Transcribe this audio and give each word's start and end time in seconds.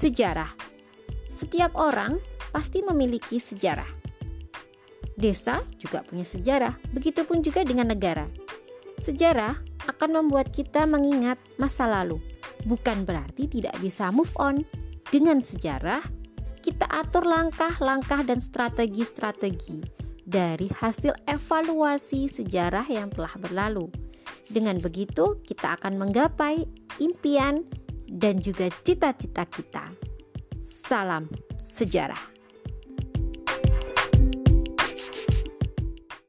sejarah. 0.00 0.48
Setiap 1.36 1.76
orang 1.76 2.16
pasti 2.56 2.80
memiliki 2.80 3.36
sejarah. 3.36 4.00
Desa 5.12 5.60
juga 5.76 6.00
punya 6.00 6.24
sejarah, 6.24 6.72
begitupun 6.96 7.44
juga 7.44 7.60
dengan 7.60 7.92
negara. 7.92 8.24
Sejarah 8.96 9.60
akan 9.92 10.24
membuat 10.24 10.48
kita 10.56 10.88
mengingat 10.88 11.36
masa 11.60 11.84
lalu, 11.84 12.16
bukan 12.64 13.04
berarti 13.04 13.44
tidak 13.44 13.76
bisa 13.84 14.08
move 14.08 14.32
on. 14.40 14.64
Dengan 15.12 15.44
sejarah, 15.44 16.00
kita 16.64 16.88
atur 16.88 17.28
langkah-langkah 17.28 18.24
dan 18.24 18.40
strategi-strategi 18.40 19.84
dari 20.24 20.72
hasil 20.72 21.12
evaluasi 21.28 22.32
sejarah 22.32 22.88
yang 22.88 23.12
telah 23.12 23.36
berlalu. 23.36 23.92
Dengan 24.48 24.80
begitu, 24.80 25.42
kita 25.44 25.76
akan 25.76 26.00
menggapai 26.00 26.64
impian 27.02 27.68
dan 28.10 28.42
juga 28.42 28.66
cita-cita 28.82 29.46
kita. 29.46 29.86
Salam 30.66 31.30
sejarah. 31.62 32.29